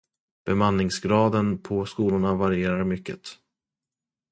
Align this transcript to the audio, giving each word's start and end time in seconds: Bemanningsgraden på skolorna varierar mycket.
Bemanningsgraden 0.45 1.57
på 1.57 1.85
skolorna 1.85 2.35
varierar 2.35 2.83
mycket. 2.83 3.21